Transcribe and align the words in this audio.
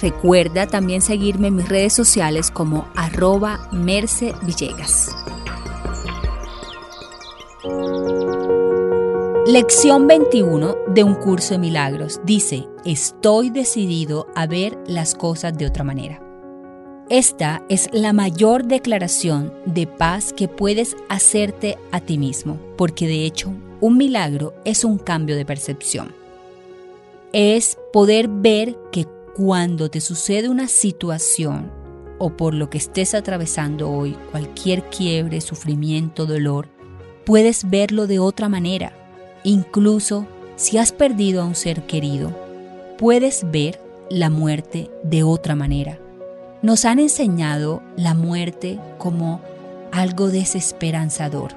Recuerda 0.00 0.66
también 0.66 1.02
seguirme 1.02 1.48
en 1.48 1.56
mis 1.56 1.68
redes 1.68 1.92
sociales 1.92 2.50
como 2.50 2.88
arroba 2.94 3.68
Merce 3.72 4.32
Villegas. 4.42 5.14
Lección 9.46 10.06
21 10.06 10.76
de 10.88 11.02
un 11.02 11.14
curso 11.14 11.54
de 11.54 11.58
milagros 11.58 12.20
dice, 12.22 12.68
estoy 12.84 13.50
decidido 13.50 14.26
a 14.36 14.46
ver 14.46 14.78
las 14.86 15.14
cosas 15.14 15.56
de 15.56 15.66
otra 15.66 15.84
manera. 15.84 16.22
Esta 17.08 17.62
es 17.70 17.88
la 17.92 18.12
mayor 18.12 18.66
declaración 18.66 19.52
de 19.64 19.86
paz 19.86 20.34
que 20.34 20.46
puedes 20.46 20.96
hacerte 21.08 21.78
a 21.90 22.00
ti 22.00 22.18
mismo, 22.18 22.60
porque 22.76 23.08
de 23.08 23.24
hecho 23.24 23.50
un 23.80 23.96
milagro 23.96 24.52
es 24.64 24.84
un 24.84 24.98
cambio 24.98 25.34
de 25.34 25.46
percepción. 25.46 26.14
Es 27.32 27.78
poder 27.92 28.28
ver 28.28 28.76
que 28.92 29.06
cuando 29.38 29.88
te 29.88 30.00
sucede 30.00 30.48
una 30.48 30.66
situación 30.66 31.70
o 32.18 32.36
por 32.36 32.54
lo 32.54 32.70
que 32.70 32.78
estés 32.78 33.14
atravesando 33.14 33.88
hoy, 33.88 34.16
cualquier 34.32 34.90
quiebre, 34.90 35.40
sufrimiento, 35.40 36.26
dolor, 36.26 36.68
puedes 37.24 37.70
verlo 37.70 38.08
de 38.08 38.18
otra 38.18 38.48
manera. 38.48 38.92
Incluso 39.44 40.26
si 40.56 40.76
has 40.76 40.90
perdido 40.90 41.40
a 41.40 41.44
un 41.44 41.54
ser 41.54 41.86
querido, 41.86 42.32
puedes 42.98 43.48
ver 43.48 43.80
la 44.10 44.28
muerte 44.28 44.90
de 45.04 45.22
otra 45.22 45.54
manera. 45.54 46.00
Nos 46.60 46.84
han 46.84 46.98
enseñado 46.98 47.80
la 47.96 48.14
muerte 48.14 48.80
como 48.98 49.40
algo 49.92 50.30
desesperanzador. 50.30 51.52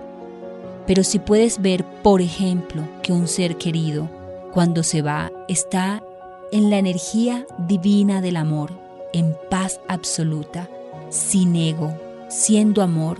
Pero 0.85 1.03
si 1.03 1.17
puedes 1.17 1.59
ver, 1.59 1.83
por 2.03 2.21
ejemplo, 2.21 2.87
que 3.01 3.11
un 3.11 3.27
ser 3.27 3.57
querido, 3.57 4.07
cuando 4.53 4.83
se 4.83 5.01
va, 5.01 5.31
está 5.47 6.03
en 6.51 6.69
la 6.69 6.77
energía 6.77 7.45
divina 7.57 8.21
del 8.21 8.37
amor, 8.37 8.71
en 9.13 9.35
paz 9.49 9.79
absoluta, 9.87 10.69
sin 11.09 11.55
ego, 11.55 11.93
siendo 12.29 12.81
amor, 12.81 13.17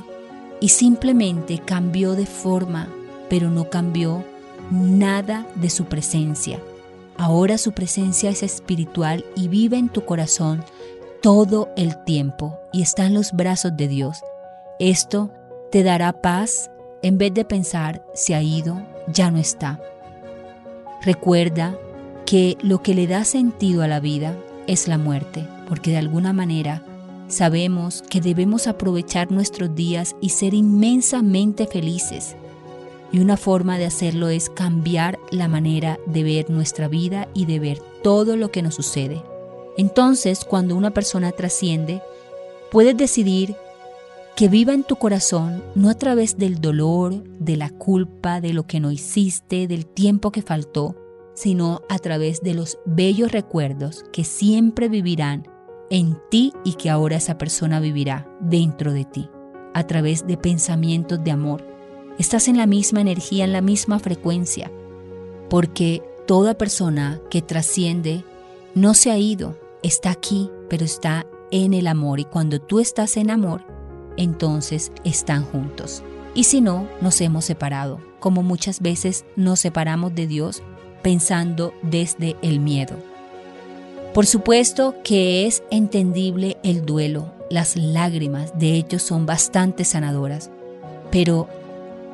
y 0.60 0.70
simplemente 0.70 1.60
cambió 1.60 2.14
de 2.14 2.26
forma, 2.26 2.88
pero 3.30 3.50
no 3.50 3.70
cambió 3.70 4.24
nada 4.70 5.48
de 5.56 5.70
su 5.70 5.86
presencia. 5.86 6.60
Ahora 7.18 7.58
su 7.58 7.72
presencia 7.72 8.30
es 8.30 8.44
espiritual 8.44 9.26
y 9.36 9.48
vive 9.48 9.78
en 9.78 9.90
tu 9.90 10.06
corazón 10.06 10.64
todo 11.22 11.70
el 11.76 12.04
tiempo 12.04 12.60
y 12.72 12.82
está 12.82 13.06
en 13.06 13.14
los 13.14 13.32
brazos 13.32 13.76
de 13.76 13.88
Dios. 13.88 14.24
Esto 14.80 15.32
te 15.72 15.84
dará 15.84 16.14
paz 16.14 16.72
en 17.04 17.18
vez 17.18 17.34
de 17.34 17.46
pensar 17.46 18.04
se 18.14 18.36
ha 18.36 18.42
ido, 18.42 18.82
ya 19.08 19.32
no 19.32 19.40
está. 19.40 19.80
Recuerda 21.04 21.78
que 22.32 22.58
lo 22.62 22.82
que 22.82 22.96
le 22.96 23.08
da 23.08 23.26
sentido 23.26 23.84
a 23.84 23.90
la 23.90 24.00
vida 24.00 24.38
es 24.66 24.88
la 24.88 24.98
muerte, 24.98 25.46
porque 25.68 25.92
de 25.92 25.98
alguna 25.98 26.32
manera 26.32 26.82
sabemos 27.28 28.06
que 28.10 28.22
debemos 28.22 28.68
aprovechar 28.68 29.34
nuestros 29.34 29.76
días 29.76 30.16
y 30.22 30.30
ser 30.30 30.54
inmensamente 30.54 31.68
felices. 31.68 32.38
Y 33.12 33.20
una 33.20 33.36
forma 33.36 33.78
de 33.78 33.86
hacerlo 33.86 34.30
es 34.30 34.50
cambiar 34.50 35.20
la 35.30 35.50
manera 35.50 36.00
de 36.06 36.24
ver 36.24 36.50
nuestra 36.50 36.88
vida 36.88 37.28
y 37.34 37.48
de 37.48 37.60
ver 37.60 37.80
todo 38.02 38.38
lo 38.38 38.50
que 38.50 38.62
nos 38.62 38.76
sucede. 38.76 39.22
Entonces, 39.78 40.46
cuando 40.46 40.78
una 40.78 40.92
persona 40.92 41.34
trasciende, 41.34 42.02
puedes 42.72 42.96
decidir 42.96 43.58
que 44.38 44.48
viva 44.48 44.74
en 44.74 44.86
tu 44.86 44.96
corazón 44.96 45.62
no 45.76 45.90
a 45.90 45.96
través 45.96 46.38
del 46.38 46.62
dolor, 46.62 47.26
de 47.40 47.58
la 47.58 47.72
culpa, 47.72 48.40
de 48.40 48.54
lo 48.54 48.64
que 48.64 48.80
no 48.80 48.90
hiciste, 48.90 49.68
del 49.68 49.86
tiempo 49.86 50.32
que 50.32 50.42
faltó, 50.42 50.96
sino 51.34 51.82
a 51.90 52.00
través 52.00 52.42
de 52.42 52.54
los 52.54 52.80
bellos 52.86 53.32
recuerdos 53.32 54.04
que 54.12 54.24
siempre 54.24 54.90
vivirán 54.90 55.48
en 55.90 56.18
ti 56.30 56.54
y 56.64 56.74
que 56.74 56.90
ahora 56.90 57.18
esa 57.18 57.38
persona 57.38 57.80
vivirá 57.80 58.30
dentro 58.40 58.94
de 58.94 59.06
ti, 59.06 59.30
a 59.74 59.86
través 59.88 60.26
de 60.26 60.38
pensamientos 60.38 61.24
de 61.24 61.32
amor. 61.32 61.66
Estás 62.18 62.48
en 62.48 62.58
la 62.58 62.66
misma 62.66 63.02
energía, 63.02 63.44
en 63.44 63.54
la 63.54 63.62
misma 63.62 64.00
frecuencia, 64.00 64.72
porque 65.50 66.02
toda 66.28 66.58
persona 66.58 67.20
que 67.30 67.42
trasciende 67.42 68.24
no 68.74 68.94
se 68.94 69.12
ha 69.12 69.18
ido, 69.18 69.58
está 69.84 70.12
aquí, 70.12 70.50
pero 70.70 70.86
está 70.86 71.28
en 71.52 71.74
el 71.74 71.88
amor 71.88 72.20
y 72.20 72.26
cuando 72.26 72.62
tú 72.62 72.80
estás 72.80 73.18
en 73.18 73.30
amor, 73.30 73.66
entonces 74.16 74.92
están 75.04 75.44
juntos. 75.44 76.04
Y 76.34 76.46
si 76.46 76.62
no, 76.62 76.88
nos 77.02 77.20
hemos 77.20 77.44
separado, 77.44 78.00
como 78.22 78.44
muchas 78.44 78.80
veces 78.80 79.26
nos 79.36 79.60
separamos 79.60 80.16
de 80.16 80.28
Dios 80.28 80.64
pensando 81.02 81.74
desde 81.82 82.36
el 82.42 82.60
miedo. 82.60 82.96
Por 84.14 84.26
supuesto 84.26 84.96
que 85.04 85.48
es 85.48 85.64
entendible 85.72 86.58
el 86.64 86.86
duelo, 86.86 87.32
las 87.50 87.76
lágrimas 87.76 88.58
de 88.60 88.76
hecho 88.76 89.00
son 89.00 89.26
bastante 89.26 89.86
sanadoras, 89.86 90.50
pero 91.12 91.48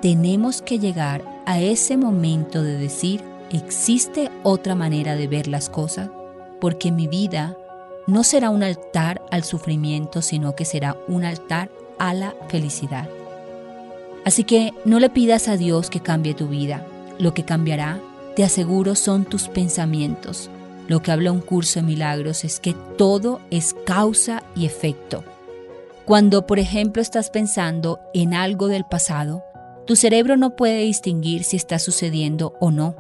tenemos 0.02 0.62
que 0.62 0.80
llegar 0.80 1.24
a 1.46 1.60
ese 1.60 1.98
momento 1.98 2.62
de 2.62 2.78
decir, 2.78 3.22
¿existe 3.52 4.30
otra 4.44 4.76
manera 4.76 5.16
de 5.16 5.28
ver 5.28 5.48
las 5.48 5.70
cosas? 5.70 6.10
Porque 6.60 6.92
mi 6.92 7.08
vida 7.08 7.58
no 8.06 8.24
será 8.24 8.50
un 8.50 8.64
altar 8.64 9.22
al 9.32 9.44
sufrimiento, 9.44 10.22
sino 10.22 10.56
que 10.56 10.66
será 10.66 10.98
un 11.08 11.26
altar 11.26 11.70
a 12.00 12.14
la 12.14 12.36
felicidad. 12.48 13.10
Así 14.24 14.44
que 14.44 14.74
no 14.86 15.00
le 15.00 15.10
pidas 15.10 15.48
a 15.48 15.58
Dios 15.58 15.90
que 15.90 16.00
cambie 16.00 16.34
tu 16.34 16.48
vida. 16.48 16.86
Lo 17.18 17.34
que 17.34 17.44
cambiará 17.44 18.00
te 18.38 18.44
aseguro 18.44 18.94
son 18.94 19.26
tus 19.26 19.48
pensamientos. 19.48 20.52
Lo 20.88 21.02
que 21.02 21.12
habla 21.12 21.32
un 21.32 21.42
curso 21.42 21.80
de 21.80 21.88
milagros 21.88 22.46
es 22.46 22.60
que 22.60 22.76
todo 22.96 23.42
es 23.50 23.74
causa 23.84 24.44
y 24.56 24.68
efecto. 24.68 25.24
Cuando, 26.06 26.46
por 26.46 26.60
ejemplo, 26.60 27.02
estás 27.02 27.32
pensando 27.32 28.00
en 28.14 28.36
algo 28.36 28.68
del 28.68 28.86
pasado, 28.86 29.44
tu 29.88 29.96
cerebro 29.96 30.38
no 30.38 30.56
puede 30.56 30.82
distinguir 30.82 31.44
si 31.44 31.58
está 31.58 31.80
sucediendo 31.80 32.54
o 32.60 32.70
no. 32.70 32.96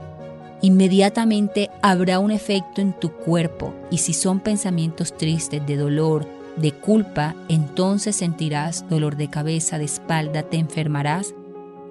Inmediatamente 0.63 1.69
habrá 1.83 2.17
un 2.17 2.31
efecto 2.31 2.81
en 2.81 2.93
tu 2.93 3.11
cuerpo 3.11 3.75
y 3.91 3.99
si 3.99 4.13
son 4.13 4.39
pensamientos 4.39 5.15
tristes, 5.15 5.63
de 5.67 5.75
dolor, 5.75 6.27
de 6.55 6.71
culpa, 6.71 7.35
entonces 7.47 8.15
sentirás 8.15 8.89
dolor 8.89 9.17
de 9.17 9.29
cabeza, 9.29 9.77
de 9.77 9.85
espalda, 9.85 10.41
te 10.41 10.57
enfermarás 10.57 11.35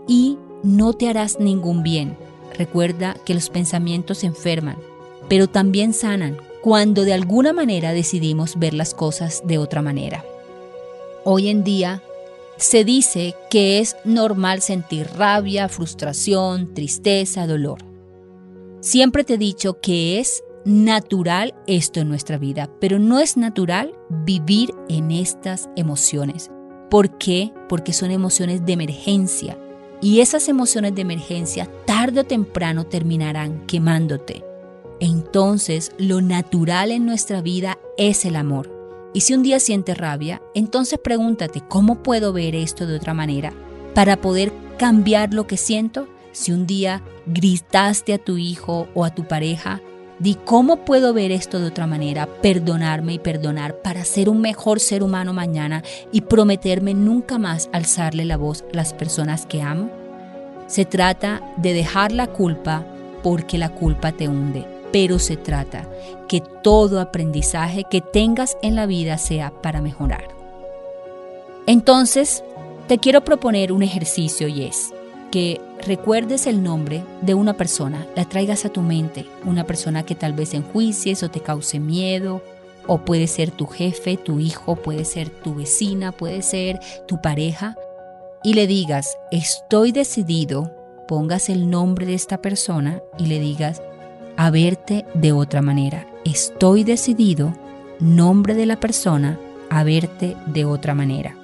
y 0.08 0.36
no 0.64 0.94
te 0.94 1.08
harás 1.08 1.38
ningún 1.38 1.84
bien 1.84 2.25
Recuerda 2.58 3.16
que 3.24 3.34
los 3.34 3.50
pensamientos 3.50 4.24
enferman, 4.24 4.78
pero 5.28 5.46
también 5.46 5.92
sanan 5.92 6.38
cuando 6.62 7.04
de 7.04 7.12
alguna 7.12 7.52
manera 7.52 7.92
decidimos 7.92 8.58
ver 8.58 8.74
las 8.74 8.94
cosas 8.94 9.42
de 9.44 9.58
otra 9.58 9.82
manera. 9.82 10.24
Hoy 11.24 11.48
en 11.48 11.64
día 11.64 12.02
se 12.56 12.84
dice 12.84 13.34
que 13.50 13.78
es 13.78 13.96
normal 14.04 14.62
sentir 14.62 15.08
rabia, 15.16 15.68
frustración, 15.68 16.72
tristeza, 16.74 17.46
dolor. 17.46 17.78
Siempre 18.80 19.24
te 19.24 19.34
he 19.34 19.38
dicho 19.38 19.80
que 19.80 20.18
es 20.18 20.42
natural 20.64 21.54
esto 21.66 22.00
en 22.00 22.08
nuestra 22.08 22.38
vida, 22.38 22.70
pero 22.80 22.98
no 22.98 23.20
es 23.20 23.36
natural 23.36 23.94
vivir 24.24 24.74
en 24.88 25.10
estas 25.10 25.68
emociones. 25.76 26.50
¿Por 26.90 27.18
qué? 27.18 27.52
Porque 27.68 27.92
son 27.92 28.10
emociones 28.10 28.64
de 28.64 28.72
emergencia, 28.72 29.58
y 30.06 30.20
esas 30.20 30.48
emociones 30.48 30.94
de 30.94 31.02
emergencia 31.02 31.68
tarde 31.84 32.20
o 32.20 32.24
temprano 32.24 32.86
terminarán 32.86 33.66
quemándote. 33.66 34.44
Entonces, 35.00 35.90
lo 35.98 36.20
natural 36.20 36.92
en 36.92 37.04
nuestra 37.04 37.40
vida 37.40 37.76
es 37.98 38.24
el 38.24 38.36
amor. 38.36 38.70
Y 39.14 39.22
si 39.22 39.34
un 39.34 39.42
día 39.42 39.58
sientes 39.58 39.98
rabia, 39.98 40.40
entonces 40.54 41.00
pregúntate, 41.02 41.60
¿cómo 41.60 42.04
puedo 42.04 42.32
ver 42.32 42.54
esto 42.54 42.86
de 42.86 42.94
otra 42.94 43.14
manera 43.14 43.52
para 43.96 44.20
poder 44.20 44.52
cambiar 44.78 45.34
lo 45.34 45.48
que 45.48 45.56
siento? 45.56 46.06
Si 46.30 46.52
un 46.52 46.68
día 46.68 47.02
gritaste 47.26 48.14
a 48.14 48.18
tu 48.18 48.38
hijo 48.38 48.86
o 48.94 49.04
a 49.04 49.12
tu 49.12 49.26
pareja, 49.26 49.80
di 50.18 50.34
cómo 50.34 50.84
puedo 50.84 51.12
ver 51.12 51.32
esto 51.32 51.58
de 51.58 51.66
otra 51.66 51.86
manera, 51.86 52.26
perdonarme 52.26 53.14
y 53.14 53.18
perdonar 53.18 53.76
para 53.82 54.04
ser 54.04 54.28
un 54.28 54.40
mejor 54.40 54.80
ser 54.80 55.02
humano 55.02 55.32
mañana 55.32 55.82
y 56.12 56.22
prometerme 56.22 56.94
nunca 56.94 57.38
más 57.38 57.68
alzarle 57.72 58.24
la 58.24 58.36
voz 58.36 58.64
a 58.72 58.76
las 58.76 58.92
personas 58.92 59.46
que 59.46 59.62
amo. 59.62 59.90
Se 60.66 60.84
trata 60.84 61.42
de 61.56 61.72
dejar 61.72 62.12
la 62.12 62.26
culpa 62.26 62.84
porque 63.22 63.58
la 63.58 63.70
culpa 63.70 64.12
te 64.12 64.28
hunde 64.28 64.76
pero 64.96 65.18
se 65.18 65.36
trata 65.36 65.86
que 66.26 66.40
todo 66.40 67.00
aprendizaje 67.00 67.84
que 67.90 68.00
tengas 68.00 68.56
en 68.62 68.74
la 68.74 68.86
vida 68.86 69.18
sea 69.18 69.50
para 69.50 69.82
mejorar. 69.82 70.28
Entonces, 71.66 72.42
te 72.88 72.96
quiero 72.96 73.22
proponer 73.22 73.72
un 73.72 73.82
ejercicio 73.82 74.48
y 74.48 74.64
es 74.64 74.94
que 75.30 75.60
recuerdes 75.84 76.46
el 76.46 76.62
nombre 76.62 77.04
de 77.22 77.34
una 77.34 77.54
persona, 77.54 78.06
la 78.14 78.24
traigas 78.24 78.64
a 78.64 78.70
tu 78.70 78.82
mente, 78.82 79.26
una 79.44 79.64
persona 79.64 80.04
que 80.04 80.14
tal 80.14 80.32
vez 80.32 80.54
enjuicies 80.54 81.22
o 81.22 81.30
te 81.30 81.40
cause 81.40 81.78
miedo, 81.80 82.42
o 82.86 82.98
puede 82.98 83.26
ser 83.26 83.50
tu 83.50 83.66
jefe, 83.66 84.16
tu 84.16 84.38
hijo, 84.38 84.76
puede 84.76 85.04
ser 85.04 85.28
tu 85.28 85.54
vecina, 85.54 86.12
puede 86.12 86.42
ser 86.42 86.78
tu 87.06 87.20
pareja, 87.20 87.76
y 88.42 88.54
le 88.54 88.66
digas, 88.66 89.16
estoy 89.30 89.92
decidido, 89.92 90.72
pongas 91.08 91.48
el 91.48 91.68
nombre 91.68 92.06
de 92.06 92.14
esta 92.14 92.40
persona 92.40 93.02
y 93.18 93.26
le 93.26 93.40
digas, 93.40 93.82
a 94.36 94.50
verte 94.50 95.04
de 95.14 95.32
otra 95.32 95.62
manera. 95.62 96.06
Estoy 96.24 96.84
decidido, 96.84 97.52
nombre 97.98 98.54
de 98.54 98.66
la 98.66 98.78
persona, 98.78 99.38
a 99.70 99.82
verte 99.82 100.36
de 100.46 100.64
otra 100.64 100.94
manera. 100.94 101.35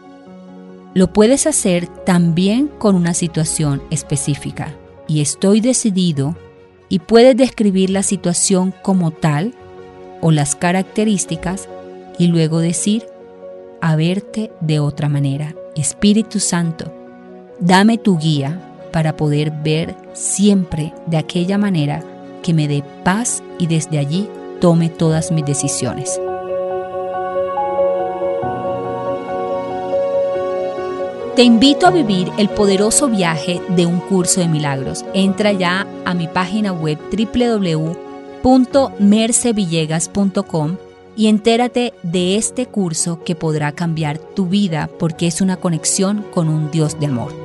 Lo 0.95 1.13
puedes 1.13 1.47
hacer 1.47 1.87
también 1.87 2.69
con 2.69 2.95
una 2.95 3.15
situación 3.15 3.83
específica 3.91 4.75
y 5.09 5.23
estoy 5.23 5.61
decidido 5.61 6.37
y 6.91 6.99
puedes 6.99 7.35
describir 7.35 7.89
la 7.89 8.03
situación 8.03 8.75
como 8.83 9.11
tal 9.11 9.55
o 10.21 10.31
las 10.31 10.55
características 10.55 11.69
y 12.19 12.27
luego 12.27 12.59
decir 12.59 13.07
a 13.81 13.97
verte 13.97 14.53
de 14.61 14.81
otra 14.81 15.09
manera. 15.09 15.55
Espíritu 15.75 16.39
Santo, 16.39 16.93
dame 17.59 17.97
tu 17.97 18.19
guía 18.19 18.61
para 18.93 19.17
poder 19.17 19.51
ver 19.51 19.97
siempre 20.13 20.93
de 21.07 21.17
aquella 21.17 21.57
manera 21.57 22.05
que 22.43 22.53
me 22.53 22.69
dé 22.69 22.85
paz 23.03 23.43
y 23.59 23.67
desde 23.67 23.99
allí 23.99 24.29
tome 24.61 24.91
todas 24.91 25.33
mis 25.33 25.47
decisiones. 25.47 26.21
Te 31.37 31.45
invito 31.45 31.87
a 31.87 31.91
vivir 31.91 32.31
el 32.37 32.51
poderoso 32.51 33.09
viaje 33.09 33.63
de 33.71 33.87
un 33.87 34.01
curso 34.01 34.43
de 34.43 34.49
milagros. 34.49 35.03
Entra 35.15 35.53
ya 35.53 35.87
a 36.05 36.13
mi 36.13 36.29
página 36.29 36.75
web 36.75 36.99
www.mercevillegas.com 38.45 40.77
y 41.17 41.29
entérate 41.29 41.95
de 42.03 42.37
este 42.37 42.67
curso 42.67 43.25
que 43.25 43.35
podrá 43.35 43.73
cambiar 43.73 44.19
tu 44.19 44.47
vida 44.47 44.91
porque 44.99 45.27
es 45.27 45.41
una 45.41 45.57
conexión 45.57 46.23
con 46.35 46.51
un 46.51 46.71
Dios 46.71 47.01
de 47.01 47.07
amor. 47.07 47.42